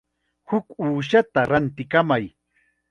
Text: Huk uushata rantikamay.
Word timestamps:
Huk 0.51 0.65
uushata 0.85 1.39
rantikamay. 1.49 2.25